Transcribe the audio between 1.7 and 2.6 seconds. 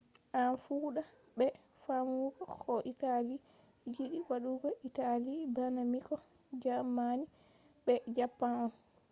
faamugo